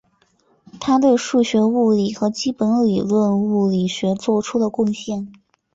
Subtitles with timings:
[0.79, 5.31] 他对数学物理和基本理论物理学做出了贡献。